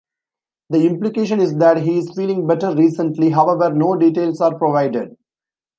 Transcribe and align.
The 0.71 0.83
implication 0.87 1.39
is 1.39 1.55
that 1.59 1.77
he 1.83 1.99
is 1.99 2.11
feeling 2.15 2.47
better 2.47 2.73
recently; 2.73 3.29
however, 3.29 3.71
no 3.71 3.95
details 3.95 4.41
are 4.41 4.57
provided. 4.57 5.15